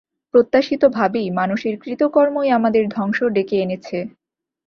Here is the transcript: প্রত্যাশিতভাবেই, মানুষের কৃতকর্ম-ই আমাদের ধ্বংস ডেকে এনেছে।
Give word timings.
প্রত্যাশিতভাবেই, 0.33 1.27
মানুষের 1.31 1.75
কৃতকর্ম-ই 1.77 2.49
আমাদের 2.49 2.83
ধ্বংস 2.89 3.19
ডেকে 3.35 3.55
এনেছে। 3.61 3.97